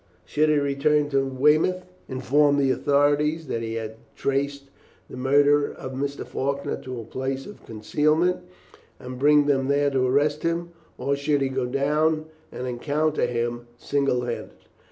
[0.25, 4.63] Should he return to Weymouth, inform the authorities that he had traced
[5.07, 6.25] the murderer of Mr.
[6.25, 8.37] Faulkner to a place of concealment,
[8.99, 13.67] and bring them there to arrest him, or should he go down and encounter him
[13.77, 14.55] single handed?